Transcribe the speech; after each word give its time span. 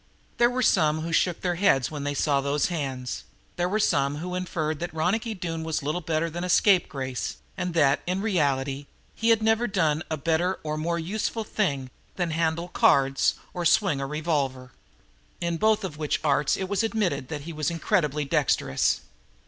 There 0.39 0.49
were 0.49 0.63
some 0.63 1.01
who 1.01 1.13
shook 1.13 1.41
their 1.41 1.57
heads 1.61 1.91
when 1.91 2.03
they 2.05 2.15
saw 2.15 2.41
those 2.41 2.69
hands. 2.73 3.23
There 3.55 3.69
were 3.69 3.79
some 3.79 4.17
who 4.17 4.33
inferred 4.33 4.79
that 4.79 4.91
Ronicky 4.95 5.35
Doone 5.35 5.63
was 5.63 5.83
little 5.83 6.01
better 6.01 6.27
than 6.27 6.43
a 6.43 6.49
scapegrace, 6.49 7.37
and 7.55 7.75
that, 7.75 8.01
in 8.07 8.19
reality, 8.19 8.87
he 9.13 9.29
had 9.29 9.43
never 9.43 9.67
done 9.67 10.01
a 10.09 10.17
better 10.17 10.59
or 10.63 10.75
more 10.75 10.97
useful 10.97 11.43
thing 11.43 11.91
than 12.15 12.31
handle 12.31 12.69
cards 12.69 13.35
and 13.53 13.67
swing 13.67 14.01
a 14.01 14.07
revolver. 14.07 14.71
In 15.39 15.57
both 15.57 15.83
of 15.83 15.97
which 15.99 16.19
arts 16.23 16.57
it 16.57 16.67
was 16.67 16.81
admitted 16.81 17.27
that 17.27 17.41
he 17.41 17.53
was 17.53 17.69
incredibly 17.69 18.25
dexterous. 18.25 19.01